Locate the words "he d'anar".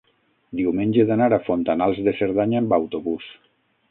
1.01-1.27